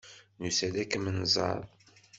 Nusa-d 0.41 0.75
ad 0.83 0.87
kem-nẓer. 0.91 1.61